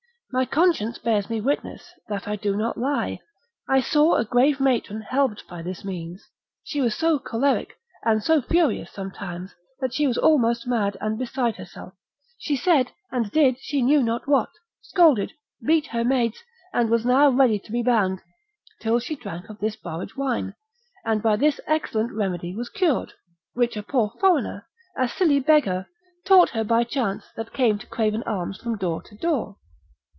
My 0.33 0.45
conscience 0.45 0.97
bears 0.97 1.29
me 1.29 1.41
witness, 1.41 1.91
that 2.07 2.25
I 2.25 2.37
do 2.37 2.55
not 2.55 2.77
lie, 2.77 3.19
I 3.67 3.81
saw 3.81 4.15
a 4.15 4.23
grave 4.23 4.61
matron 4.61 5.01
helped 5.01 5.45
by 5.49 5.61
this 5.61 5.83
means; 5.83 6.25
she 6.63 6.79
was 6.79 6.95
so 6.95 7.19
choleric, 7.19 7.73
and 8.05 8.23
so 8.23 8.41
furious 8.41 8.93
sometimes, 8.93 9.53
that 9.81 9.93
she 9.93 10.07
was 10.07 10.17
almost 10.17 10.65
mad, 10.65 10.95
and 11.01 11.19
beside 11.19 11.57
herself; 11.57 11.95
she 12.37 12.55
said, 12.55 12.93
and 13.11 13.29
did 13.31 13.57
she 13.59 13.81
knew 13.81 14.01
not 14.01 14.25
what, 14.25 14.49
scolded, 14.81 15.33
beat 15.65 15.87
her 15.87 16.05
maids, 16.05 16.41
and 16.71 16.89
was 16.89 17.05
now 17.05 17.29
ready 17.29 17.59
to 17.59 17.71
be 17.73 17.83
bound 17.83 18.21
till 18.79 18.99
she 18.99 19.17
drank 19.17 19.49
of 19.49 19.59
this 19.59 19.75
borage 19.75 20.15
wine, 20.15 20.55
and 21.03 21.21
by 21.21 21.35
this 21.35 21.59
excellent 21.67 22.13
remedy 22.13 22.55
was 22.55 22.69
cured, 22.69 23.11
which 23.53 23.75
a 23.75 23.83
poor 23.83 24.13
foreigner, 24.21 24.65
a 24.97 25.09
silly 25.09 25.41
beggar, 25.41 25.89
taught 26.23 26.51
her 26.51 26.63
by 26.63 26.85
chance, 26.85 27.25
that 27.35 27.51
came 27.51 27.77
to 27.77 27.85
crave 27.87 28.13
an 28.13 28.23
alms 28.23 28.57
from 28.57 28.77
door 28.77 29.01
to 29.01 29.17
door. 29.17 29.57